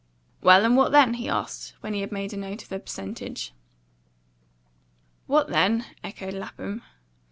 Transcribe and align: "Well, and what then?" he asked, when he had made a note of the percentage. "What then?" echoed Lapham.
"Well, 0.41 0.65
and 0.65 0.75
what 0.75 0.91
then?" 0.91 1.13
he 1.13 1.29
asked, 1.29 1.75
when 1.81 1.93
he 1.93 2.01
had 2.01 2.11
made 2.11 2.33
a 2.33 2.37
note 2.37 2.63
of 2.63 2.69
the 2.69 2.79
percentage. 2.79 3.53
"What 5.27 5.49
then?" 5.49 5.85
echoed 6.03 6.33
Lapham. 6.33 6.81